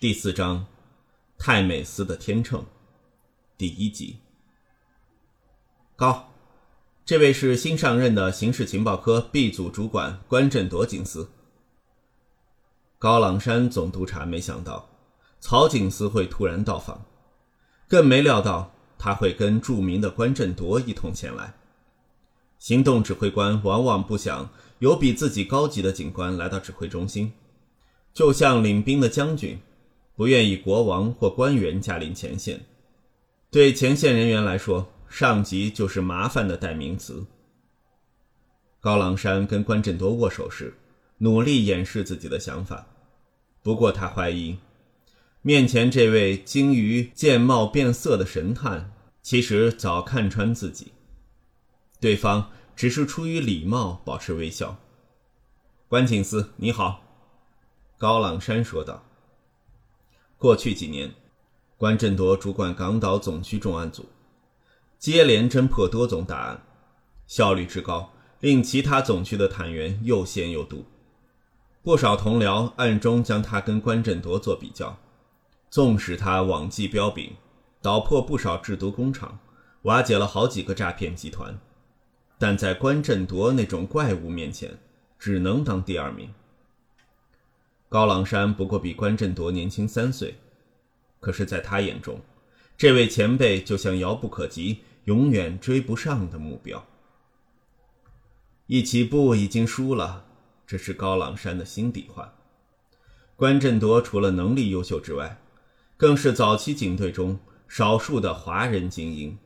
[0.00, 0.64] 第四章，
[1.36, 2.64] 泰美斯的天秤，
[3.56, 4.18] 第一集。
[5.96, 6.28] 高，
[7.04, 11.28] 这位是新上任的刑事情报科 B 组主管关振铎警司。
[13.00, 14.88] 高朗山总督察没想到
[15.40, 17.04] 曹警司会突然到访，
[17.88, 21.54] 更没料到他会跟著名的关振铎一同前来。
[22.60, 27.32] 行动指挥官往往不想有比自己高级的警官来到指挥中心，
[28.14, 29.58] 就像领兵的将军。
[30.18, 32.62] 不愿意国王或官员驾临前线，
[33.52, 37.24] 对前线人员来说，上级就是麻烦的代名词。
[38.80, 40.74] 高郎山跟关振铎握手时，
[41.18, 42.88] 努力掩饰自己的想法，
[43.62, 44.58] 不过他怀疑，
[45.40, 48.90] 面前这位精于见貌变色的神探，
[49.22, 50.88] 其实早看穿自己。
[52.00, 54.80] 对方只是出于礼貌保持微笑。
[55.86, 57.04] 关警司，你好，
[57.96, 59.04] 高郎山说道。
[60.38, 61.12] 过去几年，
[61.76, 64.06] 关振铎主管港岛总区重案组，
[64.96, 66.62] 接连侦破多宗大案，
[67.26, 70.84] 效率之高，令其他总区的探员又羡又妒。
[71.82, 74.96] 不少同僚暗中将他跟关振铎做比较，
[75.70, 77.34] 纵使他网际彪炳，
[77.82, 79.40] 捣破不少制毒工厂，
[79.82, 81.58] 瓦解了好几个诈骗集团，
[82.38, 84.78] 但在关振铎那种怪物面前，
[85.18, 86.32] 只能当第二名。
[87.88, 90.34] 高朗山不过比关振铎年轻三岁，
[91.20, 92.20] 可是，在他眼中，
[92.76, 96.84] 这位前辈就像遥不可及、永远追不上的目标。
[98.66, 100.26] 一起步已经输了，
[100.66, 102.34] 这是高朗山的心底话。
[103.36, 105.40] 关振铎除了能力优秀之外，
[105.96, 109.38] 更是早期警队中少数的华人精英。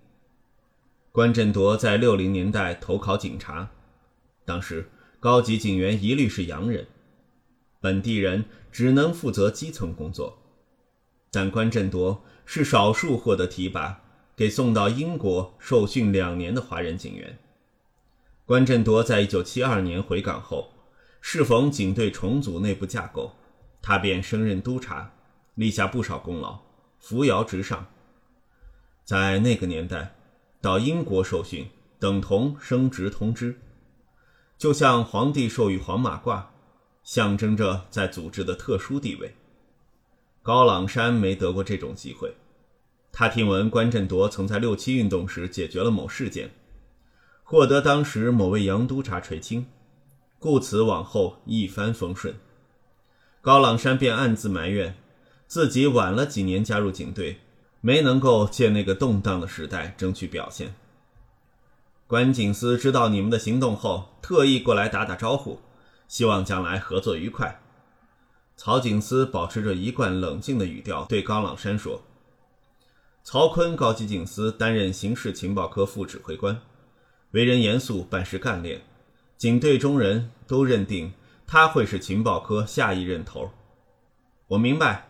[1.13, 3.71] 关振铎在六零年代投考警察，
[4.45, 6.85] 当时高级警员一律是洋人。
[7.83, 10.39] 本地人只能负责基层工作，
[11.33, 14.03] 但关振铎是少数获得提拔、
[14.37, 17.37] 给送到英国受训两年的华人警员。
[18.47, 20.73] 关振铎在一九七二年回港后，
[21.21, 23.33] 适逢警队重组内部架构，
[23.83, 25.13] 他便升任督察，
[25.57, 26.61] 立下不少功劳，
[27.01, 27.89] 扶摇直上。
[29.05, 30.15] 在那个年代，
[30.61, 33.59] 到英国受训等同升职通知，
[34.57, 36.52] 就像皇帝授予黄马褂。
[37.03, 39.35] 象征着在组织的特殊地位。
[40.43, 42.35] 高朗山没得过这种机会。
[43.13, 46.51] 他听闻关振铎曾在六七运动时解决了某事件，
[47.45, 49.67] 获得当时某位洋督察垂青，
[50.39, 52.35] 故此往后一帆风顺。
[53.43, 54.97] 高朗山便暗自埋怨，
[55.47, 57.41] 自己晚了几年加入警队，
[57.81, 60.75] 没能够借那个动荡的时代争取表现。
[62.07, 65.61] 关警司知道你们的行动后，特意过来打打招呼。
[66.13, 67.63] 希望将来合作愉快。
[68.55, 72.03] 曹警司保持着一贯冷静的语调对高朗山说
[73.25, 76.61] ：“曹坤高级警司担任刑事情报科副指挥官，
[77.31, 78.83] 为人严肃，办事干练，
[79.39, 81.15] 警队中人都认定
[81.47, 83.51] 他会是情报科下一任头。
[84.49, 85.09] 我明白，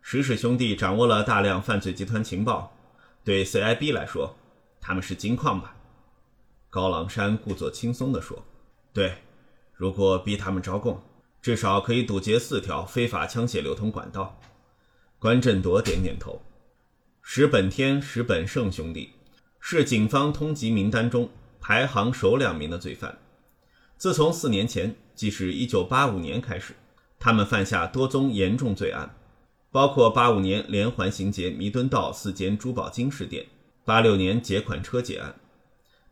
[0.00, 2.72] 石氏兄弟掌握了大量犯罪集团情报，
[3.24, 4.36] 对 CIB 来说，
[4.80, 5.74] 他们是金矿吧？”
[6.70, 8.44] 高朗山故作轻松地说
[8.94, 9.12] ：“对。”
[9.76, 11.00] 如果逼他们招供，
[11.42, 14.40] 至少可以堵截四条非法枪械流通管道。
[15.18, 16.42] 关振铎点点头。
[17.22, 19.10] 石本天、石本胜兄弟
[19.60, 21.28] 是警方通缉名单中
[21.60, 23.18] 排行首两名的罪犯。
[23.98, 26.74] 自从四年前，即是一九八五年开始，
[27.18, 29.14] 他们犯下多宗严重罪案，
[29.70, 33.44] 包括85年连环行劫弥敦道四间珠宝金饰店
[33.84, 35.34] ，86年劫款车劫案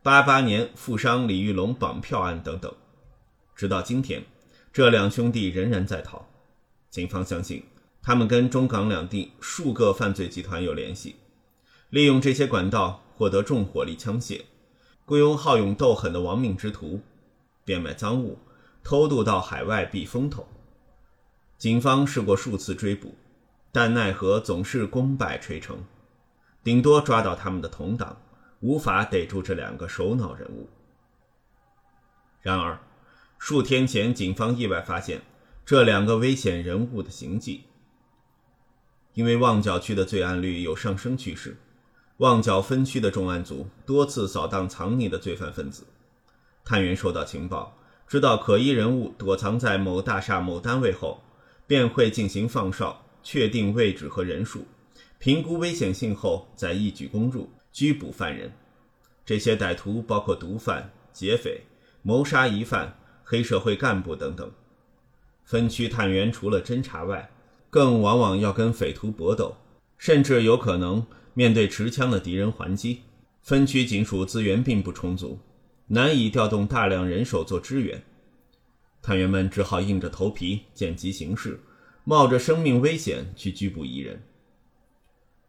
[0.02, 2.74] ，88年富商李玉龙绑票案等等。
[3.54, 4.24] 直到今天，
[4.72, 6.26] 这两兄弟仍然在逃。
[6.90, 7.64] 警方相信，
[8.02, 11.16] 他们跟中港两地数个犯罪集团有联系，
[11.90, 14.42] 利用这些管道获得重火力枪械，
[15.04, 17.00] 雇佣好勇斗狠的亡命之徒，
[17.64, 18.38] 变卖赃物，
[18.82, 20.46] 偷渡到海外避风头。
[21.56, 23.14] 警方试过数次追捕，
[23.70, 25.84] 但奈何总是功败垂成，
[26.64, 28.20] 顶多抓到他们的同党，
[28.60, 30.68] 无法逮住这两个首脑人物。
[32.40, 32.78] 然而。
[33.38, 35.20] 数天前，警方意外发现
[35.64, 37.64] 这两个危险人物的行迹。
[39.12, 41.56] 因为旺角区的罪案率有上升趋势，
[42.16, 45.84] 旺角分区的重案组多次扫荡藏匿的罪犯分子。
[46.64, 47.76] 探员收到情报，
[48.08, 51.22] 知道可疑人物躲藏在某大厦某单位后，
[51.66, 54.66] 便会进行放哨，确定位置和人数，
[55.18, 58.50] 评估危险性后再一举攻入，拘捕犯人。
[59.24, 61.60] 这些歹徒包括毒贩、劫匪、
[62.02, 62.98] 谋杀疑犯。
[63.24, 64.52] 黑社会干部等等，
[65.44, 67.30] 分区探员除了侦查外，
[67.70, 69.56] 更往往要跟匪徒搏斗，
[69.98, 73.00] 甚至有可能面对持枪的敌人还击。
[73.42, 75.38] 分区警署资源并不充足，
[75.88, 78.02] 难以调动大量人手做支援。
[79.02, 81.60] 探员们只好硬着头皮见机行事，
[82.04, 84.22] 冒着生命危险去拘捕疑人。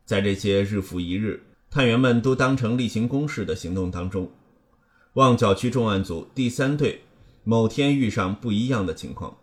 [0.03, 1.41] 在这些日复一日，
[1.71, 4.29] 探员们都当成例行公事的行动当中，
[5.13, 7.01] 旺角区重案组第三队
[7.47, 9.37] 某天遇上不一样的情况。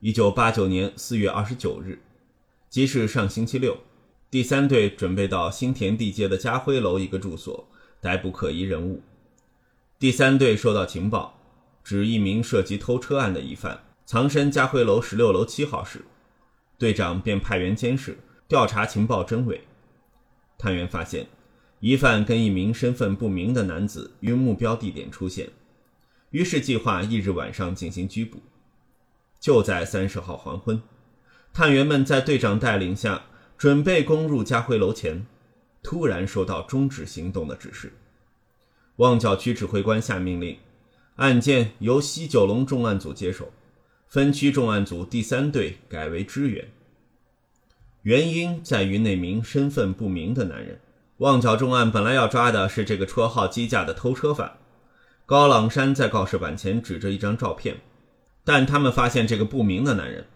[0.00, 1.98] 一九八九年四月二十九日，
[2.68, 3.78] 即是上星期六，
[4.30, 7.66] 第三队准备到新田地街的家辉楼一个住所
[8.00, 9.02] 逮捕可疑人物。
[9.98, 11.38] 第三队收到情报。
[11.84, 16.04] 指一名涉及偷车案的疑犯藏身家辉楼十六楼七号室，
[16.78, 18.16] 队长便派员监视
[18.46, 19.62] 调查情报真伪。
[20.56, 21.26] 探员发现，
[21.80, 25.50] 疑犯跟一名身份不明的男子于目标地点出现，
[26.32, 28.40] 于是计划翌日晚上进行拘捕。
[29.40, 30.82] 就在三十号黄昏，
[31.52, 33.22] 探员们在队长带领下
[33.56, 35.24] 准备攻入家辉楼前，
[35.82, 37.92] 突然收到终止行动的指示。
[38.96, 40.58] 旺角区指挥官下命令。
[41.16, 43.52] 案件由西九龙重案组接手，
[44.08, 46.66] 分区重案组第三队改为支援。
[48.02, 50.80] 原因在于那名身份不明的男人。
[51.18, 54.56] 旺角重案本来要抓的是这个绰号“机架”的偷车犯。
[55.24, 57.76] 高朗山在告示板前指着一张照片，
[58.44, 60.26] 但他们发现这个不明的男人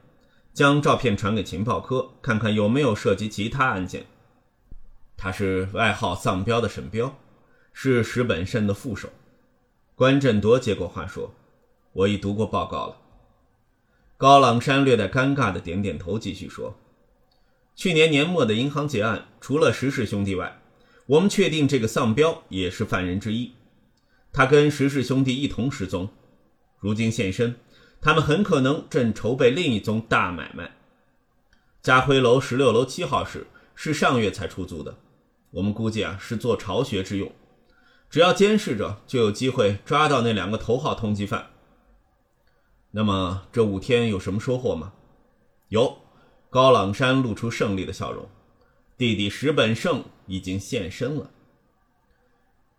[0.55, 4.07] 将照片传给情报科，看看有没有涉及其他案件。
[5.17, 7.19] 他是外号“丧彪”的沈彪，
[7.73, 9.09] 是石本胜的副手。
[9.95, 11.35] 关振铎接过话说
[11.93, 12.97] ：“我已读过报告了。”
[14.17, 16.75] 高朗山略带尴尬的点点头，继续说
[17.75, 20.59] ：“去年年末的银行劫案，除了石氏兄弟外，
[21.07, 23.53] 我们确定这个丧彪也是犯人之一。
[24.37, 26.11] 他跟石氏兄弟一同失踪，
[26.79, 27.57] 如今现身，
[28.03, 30.77] 他们很可能正筹备另一宗大买卖。
[31.81, 34.99] 家辉楼十六楼七号室是上月才出租的，
[35.53, 37.33] 我们估计啊是做巢穴之用。”
[38.11, 41.47] 只要监视着，就有机会抓到那两个头号通缉犯。
[42.91, 44.93] 那么这五天有什么收获吗？
[45.69, 45.97] 有，
[46.51, 48.29] 高朗山露出胜利的笑容。
[48.99, 51.31] 弟弟石本胜已经现身了。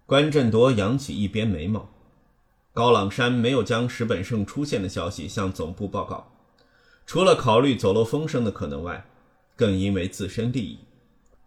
[0.07, 1.89] 关振铎扬起一边眉毛。
[2.71, 6.31] 高朗山没有将石本胜出现的消息向总部报告，
[7.05, 9.05] 除了考虑走漏风声的可能外，
[9.57, 10.79] 更因为自身利益，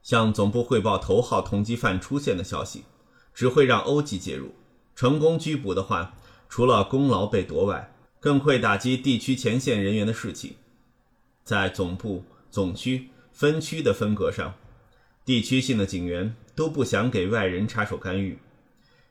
[0.02, 2.84] 向总部汇报头号通缉犯出现的消息。
[3.32, 4.54] 只会让欧吉介入，
[4.94, 6.14] 成功拘捕的话，
[6.46, 10.56] 除了功劳被夺外，更会打击地区前线人员的士气。
[11.44, 14.52] 在总部、总区、分区的分隔上，
[15.24, 18.36] 地区性的警员都不想给外人插手干预，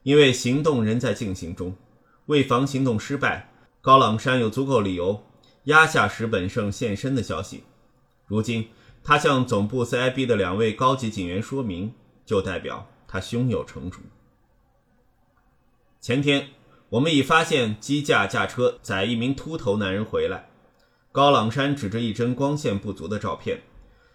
[0.03, 1.75] 因为行动仍在进行中。
[2.27, 3.51] 为防行动失败，
[3.81, 5.23] 高朗山有足够理由
[5.63, 7.63] 压下石本胜现身的消息。
[8.27, 8.67] 如今，
[9.03, 11.93] 他向总部 CIB 的两位高级警员说明，
[12.25, 12.87] 就代表。
[13.11, 14.01] 他胸有成竹。
[15.99, 16.49] 前天，
[16.89, 20.49] 我们已发现机架驾车载一名秃头男人回来。
[21.11, 23.61] 高朗山指着一帧光线不足的照片，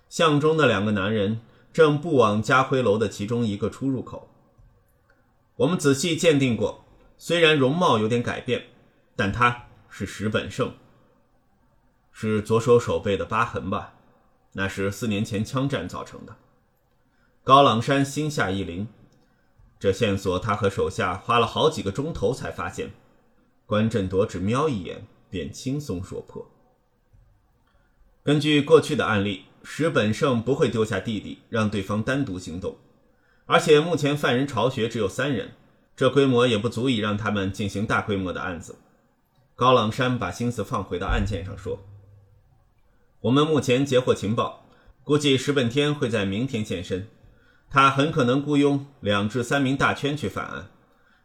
[0.08, 1.40] 相中的两个男人
[1.72, 4.30] 正步往家辉楼的其中一个出入口。
[5.56, 6.84] 我们仔细鉴定过，
[7.16, 8.64] 虽然容貌有点改变，
[9.14, 10.74] 但他是石本胜。
[12.10, 13.94] 是左手手背的疤痕吧？
[14.54, 16.36] 那是四年前枪战造成的。
[17.42, 18.86] 高朗山心下一凛，
[19.78, 22.92] 这线索他和手下花了好几个钟头才发现。
[23.66, 26.50] 关振铎只瞄一眼，便轻松说破。
[28.22, 32.76] 根据过去的案例，石本胜不会丢下弟弟，让对方单独行动。
[33.46, 35.52] 而且目前犯人巢穴只有三人，
[35.94, 38.76] 这规模也不足以让他们进行大规模的案子。
[39.54, 41.84] 高朗山把心思放回到案件上，说
[43.20, 44.66] ：“我们目前截获情报，
[45.02, 47.08] 估计石本天会在明天现身。”
[47.70, 50.70] 他很可能雇佣两至三名大圈去犯案，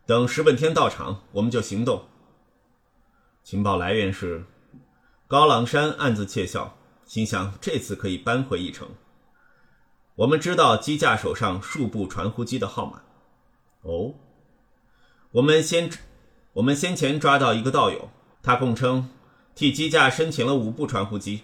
[0.08, 2.06] 等石本天到场，我们就行动。
[3.44, 4.44] 情报来源是
[5.28, 8.88] 高朗山，暗自窃笑，心想这次可以扳回一城。
[10.20, 13.04] 我们知道机架手上数部传呼机的号码。
[13.84, 14.16] 哦，
[15.32, 15.90] 我们先
[16.52, 18.10] 我们先前抓到一个道友，
[18.44, 19.10] 他供称
[19.56, 21.44] 替机架申请了五部传呼机。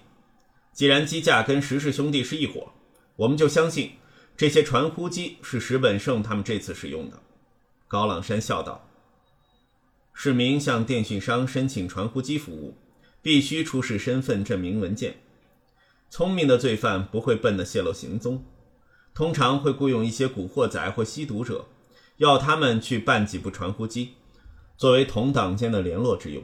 [0.74, 2.74] 既然机架跟石氏兄弟是一伙，
[3.16, 3.94] 我们就相信。
[4.36, 7.18] 这些传呼机是石本胜他们这次使用的，
[7.88, 8.90] 高朗山笑道
[10.12, 12.76] ：“市民向电讯商申请传呼机服务，
[13.22, 15.16] 必须出示身份证明文件。
[16.10, 18.44] 聪明的罪犯不会笨得泄露行踪，
[19.16, 21.66] 通常会雇佣一些古惑仔或吸毒者，
[22.18, 24.16] 要他们去办几部传呼机，
[24.76, 26.44] 作为同党间的联络之用。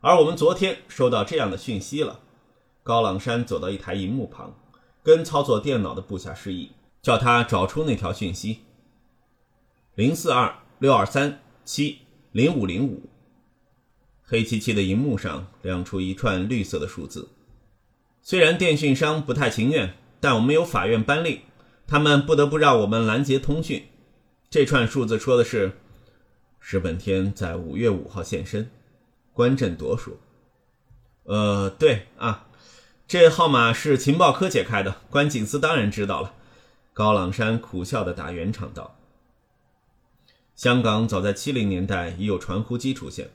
[0.00, 2.20] 而我们昨天收到这样的讯息了。”
[2.84, 4.54] 高朗山走到一台荧幕旁，
[5.02, 6.72] 跟操作电脑的部下示意，
[7.02, 8.60] 叫他找出那条讯息：
[9.94, 12.00] 零四二六二三七
[12.32, 13.08] 零五零五。
[14.22, 17.30] 黑漆漆的荧幕上亮出一串绿色的数字。
[18.22, 21.40] 虽然电讯商不太情愿，但我们有法院颁令，
[21.86, 23.84] 他们不得不让我们拦截通讯。
[24.50, 25.72] 这串数字说的是。
[26.60, 28.68] 石本天在五月五号现身，
[29.32, 30.14] 关振铎说
[31.24, 32.46] ：“呃，对啊，
[33.06, 36.34] 这号码是情报科解开的，关警司当然知道了。”
[36.92, 38.96] 高朗山苦笑的打圆场道
[40.54, 43.30] ：“香港早在七零年代已有传呼机出现，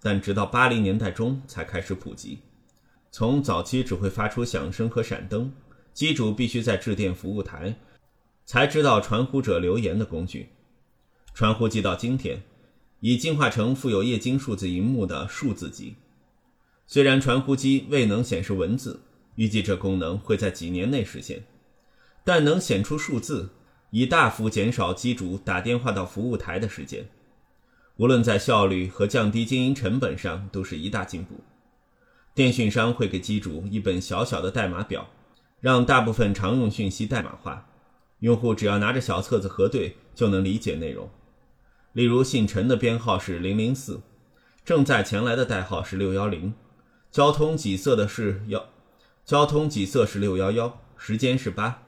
[0.00, 2.38] 但直到八零年代中才开始普及。
[3.10, 5.52] 从早期只会发出响声和闪灯，
[5.96, 7.74] 机主必须在致电服务台，
[8.44, 10.50] 才知道传呼者留言的工具。
[11.32, 12.42] 传呼机到今天。”
[13.00, 15.96] 已进化成附有液晶数字荧幕的数字机，
[16.86, 19.00] 虽然传呼机未能显示文字，
[19.34, 21.44] 预计这功能会在几年内实现，
[22.24, 23.50] 但能显出数字，
[23.90, 27.06] 已大幅减少机主打电话到服务台的时间，
[27.98, 31.44] 无论在效率和降低经营成本上都是一大进步。
[32.34, 35.10] 电讯商会给机主一本小小的代码表，
[35.60, 37.66] 让大部分常用讯息代码化，
[38.20, 41.08] 用户只要拿着小册子核对就能理解内容。
[41.92, 44.02] 例如，姓陈的编号是零零四，
[44.64, 46.52] 正在前来的代号是六幺零，
[47.10, 48.66] 交通几色的是幺，
[49.24, 51.82] 交通几色是六幺幺，时间是八。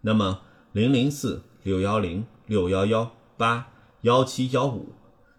[0.00, 3.68] 那么零零四六幺零六幺幺八
[4.00, 4.94] 幺七幺五，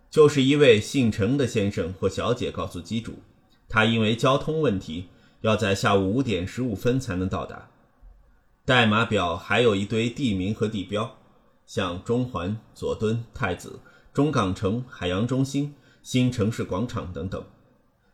[0.10, 3.20] 就是一位姓陈的先生或小姐告诉机主，
[3.68, 5.10] 他因为交通问题
[5.42, 7.68] 要在下午五点十五分才能到达。
[8.66, 11.18] 代码表还有一堆地名和地标，
[11.66, 13.80] 像中环、佐敦、太子。
[14.14, 17.44] 中港城、海洋中心、新城市广场等等，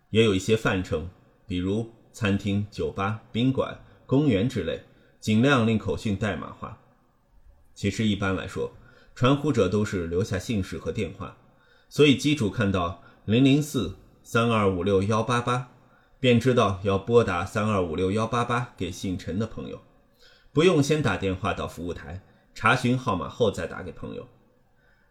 [0.09, 1.09] 也有一些泛称，
[1.45, 4.85] 比如餐厅、酒吧、宾馆、公园之类，
[5.19, 6.79] 尽量令口讯代码化。
[7.75, 8.71] 其实一般来说，
[9.13, 11.37] 传呼者都是留下姓氏和电话，
[11.89, 15.69] 所以机主看到零零四三二五六幺八八，
[16.19, 19.81] 便知道要拨打三二五六幺八八给姓陈的朋友，
[20.51, 22.21] 不用先打电话到服务台
[22.53, 24.27] 查询号码后再打给朋友。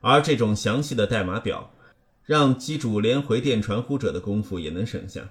[0.00, 1.70] 而这种详细的代码表，
[2.24, 5.28] 让机主连回电传呼者的功夫也能省下。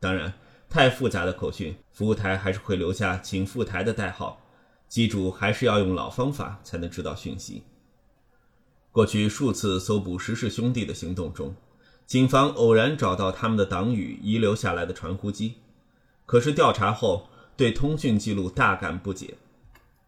[0.00, 0.32] 当然，
[0.68, 4.40] 太复杂的口讯，服务台还是会留下请赴台的代号，
[4.88, 7.62] 机主还是要用老方法才能知道讯息。
[8.90, 11.54] 过去数次搜捕石氏兄弟的行动中，
[12.06, 15.54] 警方偶然找到他们的党羽遗留下来的传呼机，
[16.26, 19.36] 可是调查后对通讯记录大感不解，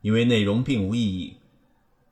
[0.01, 1.37] 因为内容并无意义。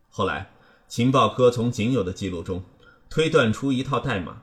[0.08, 0.50] 后来。
[0.86, 2.62] 情报科从仅有的记录中
[3.08, 4.42] 推断出一套代码，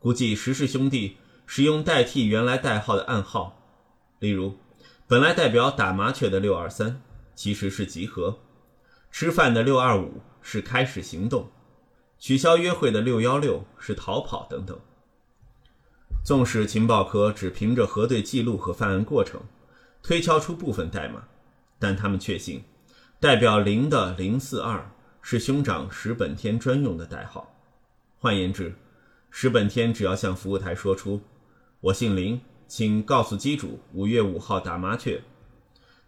[0.00, 3.62] 估计石氏兄弟使用代替原来代号的暗号，
[4.18, 4.56] 例如，
[5.06, 7.02] 本来代表打麻雀的六二三
[7.36, 8.40] 其实是集合，
[9.12, 11.50] 吃饭的六二五是开始行动，
[12.18, 14.76] 取消约会的六幺六是逃跑等等。
[16.24, 19.40] 纵使情报科只凭着核对记录和犯案过程
[20.02, 21.24] 推敲出部分代码，
[21.78, 22.64] 但他们确信，
[23.18, 24.90] 代表零的零四二。
[25.22, 27.54] 是兄长石本天专用的代号，
[28.18, 28.74] 换言之，
[29.30, 31.20] 石本天只要向服务台说出
[31.82, 35.22] “我姓林，请告诉机主五月五号打麻雀”，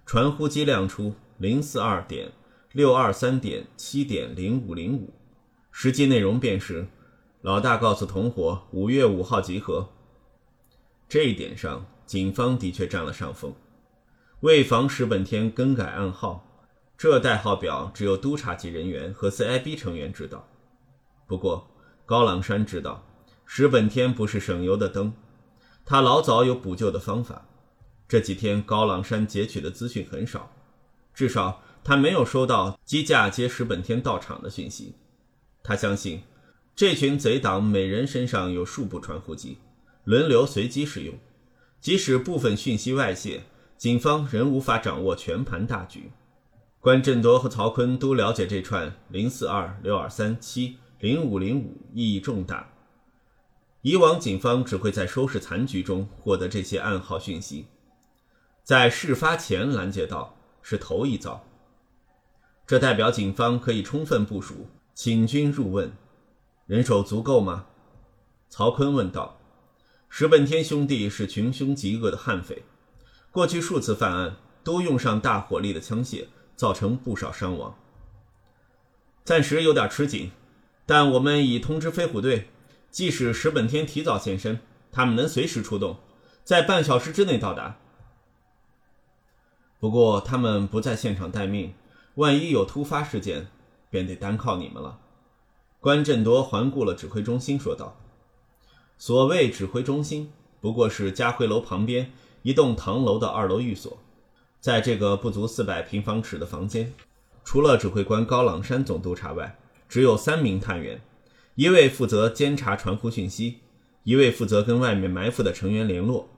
[0.06, 2.32] 传呼机亮出零四二点
[2.72, 5.12] 六二三点七点零五零五，
[5.70, 6.88] 实际内容便是
[7.42, 9.90] 老大告诉同伙五月五号集合。
[11.06, 13.54] 这一点上，警方的确占了上风，
[14.42, 16.48] 为防石本天更改暗号。
[16.98, 20.48] 这代号表只有督察级人员和 CIB 成员知道。
[21.28, 21.70] 不过
[22.04, 23.06] 高朗山知道，
[23.46, 25.12] 石本天不是省油的灯，
[25.84, 27.46] 他老早有补救的方法。
[28.08, 30.52] 这几天高朗山截取的资讯很少，
[31.14, 34.96] 至少他没有收到机架接石本天到场的讯息。
[35.62, 36.20] 他相信，
[36.74, 39.58] 这群贼党每人身上有数部传呼机，
[40.02, 41.14] 轮流随机使用。
[41.80, 43.42] 即使部分讯息外泄，
[43.82, 46.12] 警方仍无法掌握全盘大局。
[46.78, 52.70] 关振铎和曹锟都了解这串零四二六二三七零五零五意义重大。
[53.80, 57.66] 以往警方只会在收拾残局中获得这些暗号讯息，
[58.62, 61.44] 在事发前拦截到是头一遭。
[62.64, 65.90] 这代表警方可以充分部署，请军入瓮。
[66.66, 67.66] 人手足够吗？
[68.48, 69.40] 曹锟问道。
[70.08, 72.62] 石本天兄弟是穷凶极恶的悍匪，
[73.32, 76.26] 过去数次犯案都用上大火力的枪械。
[76.54, 77.76] 造成不少伤亡，
[79.24, 80.30] 暂时有点吃紧，
[80.86, 82.50] 但我们已通知飞虎队，
[82.88, 84.60] 即使石本天提早现身，
[84.92, 85.96] 他们能随时出动，
[86.44, 87.78] 在半小时之内到达。
[89.80, 91.74] 不过他们不在现场待命，
[92.14, 93.48] 万一有突发事件，
[93.90, 95.00] 便得单靠你们了。
[95.80, 97.96] 关振铎环顾了指挥中心，说道
[98.96, 103.98] ：“所谓指挥中心，不过是家辉楼旁边一栋唐楼的二楼寓所。
[104.60, 106.92] 在这个不足四百平方尺的房间，
[107.44, 109.58] 除了指挥官高朗山总督察外，
[109.88, 111.00] 只有三名探员，
[111.54, 113.60] 一位负责监察传呼讯息，
[114.04, 116.28] 一位负责跟外面埋伏的成员联络，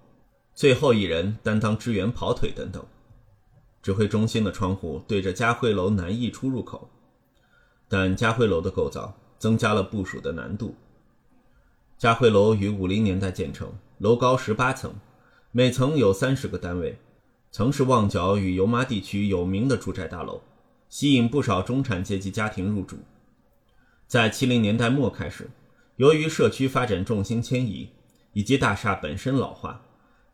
[0.55, 2.85] 最后一人担当支援跑腿等等。
[3.83, 6.89] 指挥中心的窗户对着家徽楼南翼出入口，
[7.89, 10.75] 但家徽楼的构造。”增加了部署的难度。
[11.99, 14.95] 嘉惠楼于五零年代建成，楼高十八层，
[15.57, 16.99] 每层有三十个单位，
[17.53, 20.43] 曾是旺角与油麻地区有名的住宅大楼，
[20.89, 22.99] 吸引不少中产阶级家庭入住。
[24.09, 25.49] 在七零年代末开始，
[25.95, 27.89] 由于社区发展重心迁移
[28.33, 29.81] 以及大厦本身老化，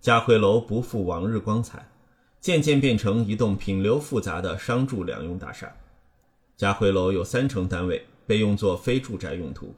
[0.00, 1.86] 嘉辉楼不复往日光彩，
[2.40, 5.70] 渐渐变成一栋品流复杂的商住两用大厦。
[6.56, 8.06] 嘉辉楼有三层单位。
[8.26, 9.74] 被用作非住宅用途，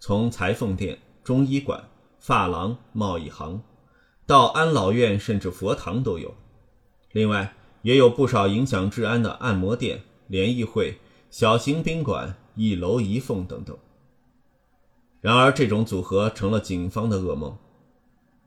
[0.00, 1.88] 从裁缝店、中医馆、
[2.18, 3.62] 发廊、贸易行，
[4.30, 6.32] 到安老院甚至佛堂都有。
[7.10, 11.00] 另外，也有不少影响治安的按摩店、联谊会、
[11.32, 13.76] 小型宾馆、一楼一凤等等。
[15.20, 17.58] 然而，这种组合成了警方的噩梦，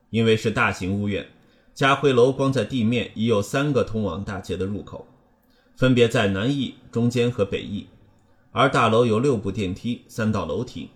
[0.10, 1.28] 因为是大型屋苑，
[1.74, 5.06] 家辉楼光在地面已有三个通往大街的入口，
[5.76, 7.88] 分别在南翼、中间和北翼。
[8.54, 10.92] 而大楼有六部电梯、三道楼梯，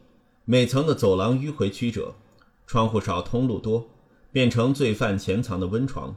[0.46, 2.14] 每层的走廊迂回曲折，
[2.66, 3.86] 窗户少、通路多，
[4.38, 6.16] 变成罪犯潜藏的温床。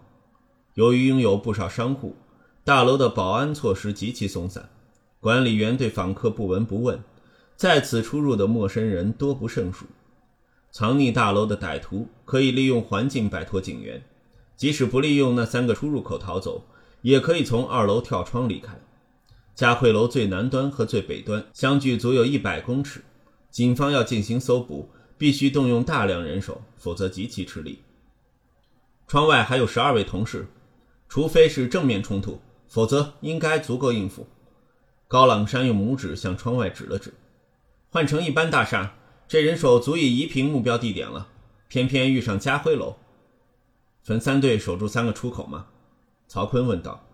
[0.75, 2.15] 由于拥有不少商户，
[2.65, 4.69] 大楼的保安措施极其松散，
[5.21, 7.03] 管理员对访客不闻不问，
[7.57, 9.87] 在此出入的陌生人多不胜数。
[10.71, 14.03] 藏匿大楼的歹徒可以利用环境摆脱警员，
[14.55, 16.67] 即使不利用那三个出入口逃走，
[17.01, 18.79] 也可以从二楼跳窗离开。
[19.55, 23.01] 嘉惠楼最南端和最北端相距足有一百公尺，
[23.51, 27.79] 警方要进行搜捕，必须动用大量人手，否则极其吃力。
[29.11, 30.47] 窗外还有十二位同事，
[31.09, 34.29] 除非是正面冲突，否则应该足够应付。
[35.09, 37.13] 高朗山用拇指向窗外指了指，
[37.91, 38.95] 换成一般大厦，
[39.27, 41.27] 这人手足以移平目标地点了。
[41.67, 42.99] 偏偏遇上嘉辉楼，
[44.05, 45.67] 分三队守住三个出口吗？
[46.29, 47.05] 曹坤问道。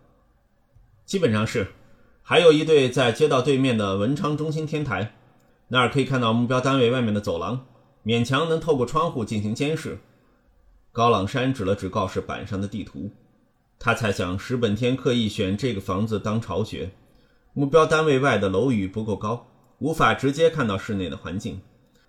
[1.06, 1.68] 基本上是。
[2.20, 5.14] 还有一队在街道对面的文昌中心天台，
[5.68, 7.64] 那儿可以看到目标单位外面的走廊，
[8.04, 9.98] 勉强能透过窗户进行监视。
[10.96, 13.10] 高朗山指了指告示板上的地图，
[13.78, 16.90] 他猜想石本天刻意选这个房子当巢穴，
[17.52, 19.46] 目标单位外的楼宇不够高，
[19.78, 21.60] 无法直接看到室内的环境，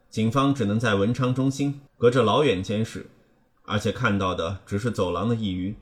[0.10, 3.06] 警方只能在文昌中心隔着老远监视，
[3.63, 5.76] 而且看到的只是走廊的一隅。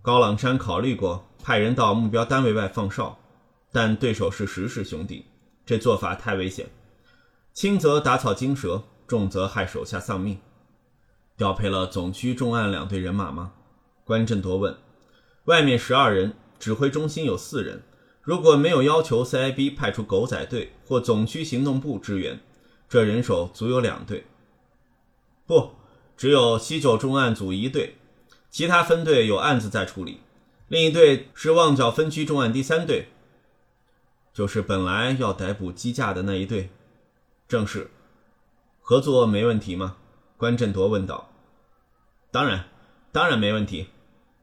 [0.00, 3.18] 高朗山考虑过派人到目标单位外放哨。
[3.70, 5.26] 但对手是石氏兄弟，
[5.66, 6.66] 这做法太危险，
[7.52, 10.38] 轻则打草惊蛇，重则害手下丧命。
[11.36, 13.52] 调配了总区重案两队人马吗？
[14.04, 14.76] 关振铎问。
[15.44, 17.82] 外面十二人，指挥中心有四人。
[18.22, 22.40] 如果没有要求 CIB 派出狗仔队或总区行动部支援，
[22.88, 24.26] 这人手足有两队。
[25.46, 25.72] 不，
[26.16, 27.96] 只有西九重案组一队，
[28.50, 30.20] 其他分队有案子在处理。
[30.68, 33.08] 另一队是旺角分区重案第三队。
[34.32, 36.70] 就是本来要逮捕机架的那一队，
[37.46, 37.90] 正是
[38.80, 39.96] 合作没问题吗？
[40.36, 41.30] 关振铎问道。
[42.30, 42.66] 当然，
[43.10, 43.88] 当然没问题。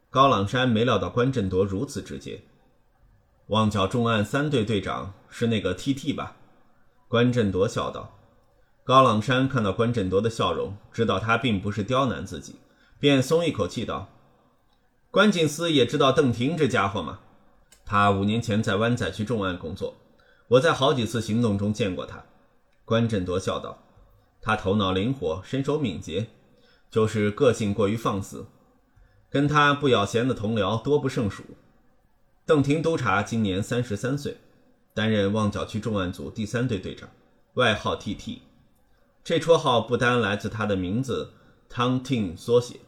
[0.10, 2.42] 高朗山没料到关振铎如此直接。
[3.48, 6.36] 旺角重案三队队长是那个 T T 吧？
[7.08, 8.18] 关振铎笑道。
[8.84, 12.56] 高朗山看到关振铎的笑容，知道他并不是刁难自己，
[13.00, 14.10] 便松一口气道
[15.12, 17.20] ：“关警司也知道邓婷这家伙吗？”
[17.86, 19.96] 他五年前在湾仔区重案工作，
[20.48, 22.24] 我在好几次行动中见过他。
[22.86, 23.78] 关振铎笑道
[24.44, 26.28] ：“他头脑灵活，身手敏捷，
[26.92, 28.46] 就是个性过于放肆。
[29.30, 31.44] 跟他不咬弦的同僚多不胜数。”
[32.46, 34.38] 邓廷督察今年三十三岁，
[34.94, 37.10] 担任旺角区重案组第三队队长，
[37.54, 38.42] 外号 T.T。
[39.24, 41.32] 这绰号不单来自他的名字
[41.70, 42.82] tontin 缩写，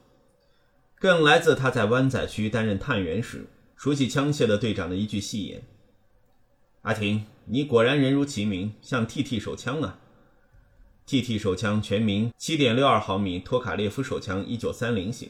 [1.00, 3.48] 更来自他在湾仔区担任探员时。
[3.78, 5.64] 熟悉枪械的队长的一句戏言
[6.84, 10.00] ：“阿婷，你果然人如其名，像 TT 手枪啊
[11.08, 15.30] ！TT 手枪全名七点六二毫米托卡列夫手枪，一九三零型，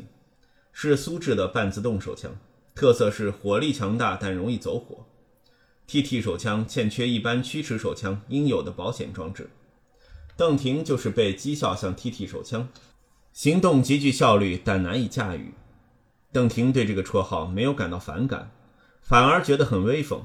[0.71, 2.37] 是苏制的半自动手枪，
[2.73, 5.05] 特色是火力强大但容易走火。
[5.87, 9.49] TT 手枪欠缺一般驱驰手枪应有的保险装置。
[10.37, 12.69] 邓婷就是被讥笑像 TT 手枪，
[13.33, 15.53] 行动极具效率但难以驾驭。”
[16.33, 18.51] 邓婷对这个绰号没有感到反感，
[19.01, 20.23] 反而觉得很威风。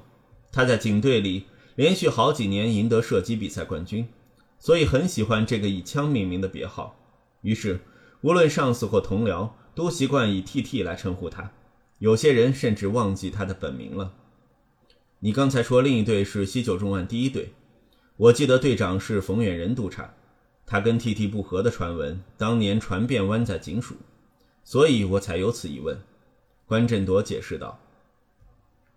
[0.51, 1.45] 他在警队里
[1.77, 4.09] 连续好几年赢得射击比赛冠军，
[4.61, 6.95] 所以很喜欢这个以枪命名的别号。
[7.41, 7.81] 于是，
[8.21, 11.51] 无论上司或同僚都习惯以 T.T 来称呼他，
[11.99, 14.13] 有些人甚至忘记他的本名了。
[15.21, 17.55] 你刚才说另一队是西九重案第一队，
[18.17, 20.15] 我记得队长是冯远仁督察，
[20.67, 23.97] 他跟 T.T 不和的传闻当年传遍湾仔警署，
[24.63, 25.99] 所以我才有此疑问。
[26.67, 27.81] 关振铎解释道。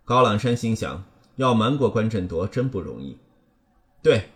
[0.04, 1.04] 高朗山心想，
[1.36, 3.16] 要瞒过关振铎真不容易。
[4.02, 4.28] 对，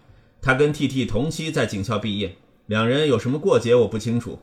[0.48, 2.38] 他跟 T.T 同期在警校毕业。
[2.64, 4.38] 两人有什么过节我不清楚，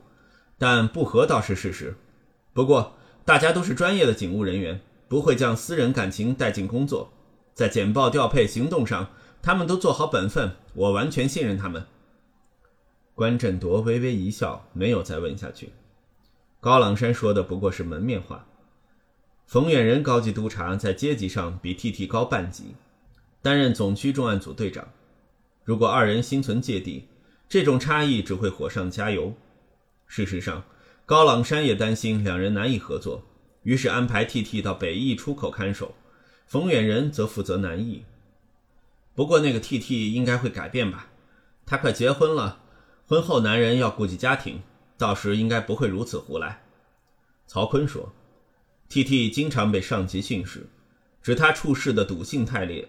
[0.56, 1.96] 但不和倒是事实。
[2.52, 7.12] 不过大家都是专业的警务人员，不会将私人感情带进工作。
[7.54, 9.08] 在简报调配行动上，
[9.42, 11.84] 他们都做好本分，我完全信任他们。
[13.16, 15.70] 关振铎微微一笑，没有再问下去。
[16.60, 18.46] 高朗山说的不过是门面话。
[19.44, 22.76] 冯远仁高级督察在阶级上比 T.T 高半级，
[23.42, 24.86] 担任总区重案组队长。
[25.66, 27.08] 如果二人心存芥蒂，
[27.48, 29.34] 这种差异只会火上加油。
[30.06, 30.62] 事实上，
[31.04, 33.24] 高朗山也担心两人难以合作，
[33.64, 35.96] 于是安排 T.T 到北翼出口看守，
[36.46, 38.04] 冯远仁则负责南翼。
[39.16, 41.08] 不过，那个 T.T 应该会改变吧？
[41.66, 42.60] 他快结婚了，
[43.08, 44.62] 婚后男人要顾及家庭，
[44.96, 46.62] 到时应该不会如此胡来。
[47.48, 48.12] 曹坤说
[48.88, 50.68] ：“T.T 经常被上级训斥，
[51.20, 52.88] 指他处事的赌性太烈，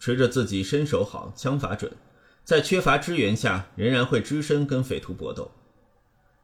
[0.00, 1.92] 持着自己身手好，枪法准。”
[2.42, 5.52] 在缺乏支援下，仍然会只身跟匪徒搏斗。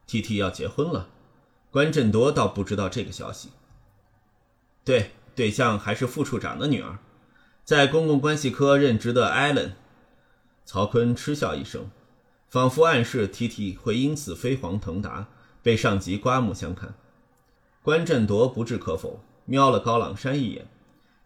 [0.07, 1.09] T T 要结婚了，
[1.73, 3.49] 关振铎倒不知道这个消息。
[4.85, 6.99] 对，对象还是副处长的女儿，
[7.65, 9.75] 在公共关系科任职的艾伦。
[10.65, 11.91] 曹坤嗤笑一声，
[12.49, 15.27] 仿佛暗示 T T 会因此飞黄腾达，
[15.63, 16.95] 被上级刮目相看。
[17.83, 20.69] 关振铎不置可否，瞄了高朗山一眼，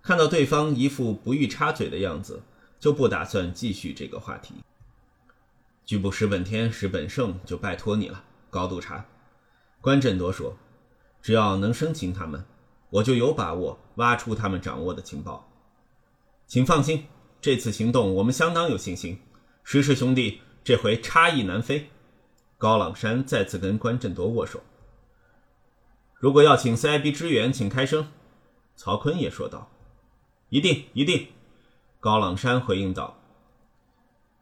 [0.03, 2.43] 看到对方一副不欲插嘴的样子，
[2.79, 4.55] 就不打算继续这个话题。
[5.85, 9.05] 局部石本天、石本胜就拜托你了，高督察。
[9.81, 10.57] 关振铎说
[11.21, 12.45] ：“只要能生擒他们，
[12.91, 15.51] 我就有把握挖出他们掌握的情报。
[16.47, 17.07] 请放心，
[17.41, 19.19] 这次行动我们相当有信心。
[19.65, 21.89] 石氏兄弟这回差异难飞。”
[22.59, 24.63] 高朗山再次跟关振铎握手。
[26.17, 28.09] 如果要请 CIB 支援，请开声。
[28.77, 29.70] 曹坤也说道
[30.51, 31.29] ：“一定，一定。”
[31.99, 33.17] 高朗山回应道。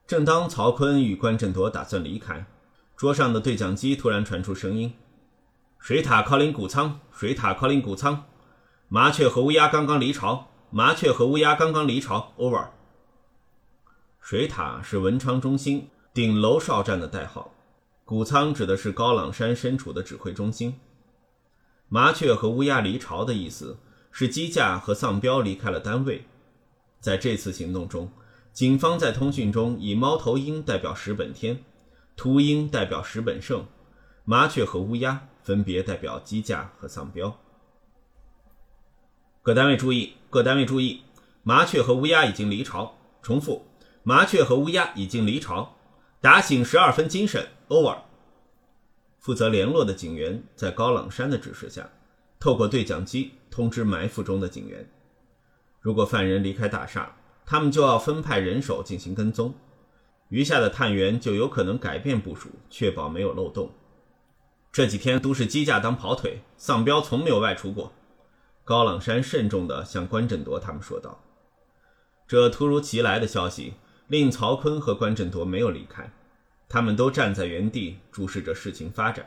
[0.06, 2.46] 正当曹坤与关振铎打算离开，
[2.96, 4.94] 桌上的对讲机突然传出声音
[5.78, 8.24] ：“水塔靠临谷仓，水塔靠临谷仓，
[8.88, 12.68] 麻雀和乌鸦刚刚离巢，麻雀和乌鸦刚刚离巢，over。”
[14.20, 17.52] 水塔是文昌中心顶楼哨站的代号，
[18.04, 20.80] 谷仓指的是高朗山身处的指挥中心。
[21.88, 23.78] 麻雀和乌鸦离巢的意思
[24.20, 26.24] 是机架和丧彪离开了单位，
[26.98, 28.10] 在这次行动中。
[28.52, 31.62] 警方在通讯中以猫头鹰代表石本天，
[32.16, 33.64] 秃鹰代表石本胜，
[34.24, 37.38] 麻雀和乌鸦分别代表机架和丧彪。
[39.40, 41.02] 各单位注意，各单位注意，
[41.44, 42.98] 麻雀和乌鸦已经离巢。
[43.22, 43.68] 重复，
[44.02, 45.76] 麻雀和乌鸦已经离巢。
[46.20, 47.98] 打醒十二分精神，over。
[49.20, 51.88] 负责联络的警员在高朗山的指示下，
[52.40, 54.88] 透过对讲机通知埋伏中的警员，
[55.80, 57.14] 如果犯人离开大厦。
[57.50, 59.54] 他们就要分派人手进行跟踪，
[60.28, 63.72] 余下的探员就有可能改变部署，确保没有漏洞。
[64.70, 67.94] 这几天都是机架当跑腿，丧彪从没有外出过。
[68.64, 71.24] 高朗山慎重地向关振铎他们说道
[72.28, 73.72] ：“这突如其来的消息
[74.08, 76.12] 令曹坤和关振铎没有离开，
[76.68, 79.24] 他们都站在原地注视着事情发展。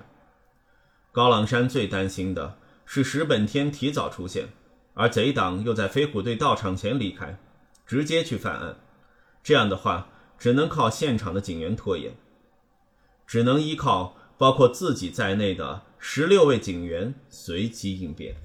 [1.11, 2.59] 高朗山最担心的
[2.93, 4.49] 是石本天提早出现，
[4.95, 7.39] 而贼党又在飞虎队到场前离开。”
[7.87, 8.75] 直接去犯案，
[9.41, 12.13] 这样的话只能靠现场的警员拖延，
[13.25, 18.35] 只能依靠包括自己在内的十六位警员随机应变。